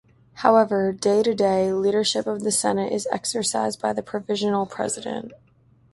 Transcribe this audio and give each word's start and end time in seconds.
However, 0.41 0.91
day 0.91 1.21
to 1.21 1.35
day 1.35 1.71
leadership 1.73 2.25
of 2.25 2.39
the 2.41 2.51
Senate 2.51 2.91
is 2.91 3.07
exercised 3.11 3.79
by 3.79 3.93
the 3.93 4.01
Provisional 4.01 4.65
President. 4.65 5.31